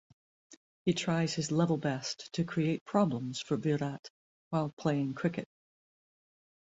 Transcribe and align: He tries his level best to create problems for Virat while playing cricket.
He 0.83 0.93
tries 0.95 1.35
his 1.35 1.51
level 1.51 1.77
best 1.77 2.33
to 2.33 2.43
create 2.43 2.83
problems 2.85 3.39
for 3.39 3.55
Virat 3.55 4.09
while 4.49 4.73
playing 4.75 5.13
cricket. 5.13 5.47